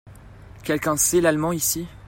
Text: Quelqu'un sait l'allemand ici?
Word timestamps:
Quelqu'un 0.63 0.97
sait 0.97 1.21
l'allemand 1.21 1.51
ici? 1.51 1.85